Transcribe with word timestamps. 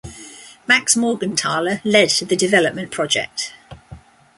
Max 0.67 0.95
Morgenthaler 0.95 1.79
led 1.83 2.09
the 2.09 2.35
development 2.35 2.89
project. 2.89 3.53